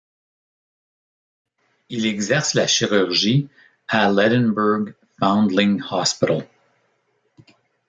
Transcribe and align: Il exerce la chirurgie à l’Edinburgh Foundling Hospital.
Il 1.89 2.07
exerce 2.07 2.55
la 2.55 2.65
chirurgie 2.65 3.49
à 3.87 4.11
l’Edinburgh 4.11 4.95
Foundling 5.19 5.79
Hospital. 5.91 6.47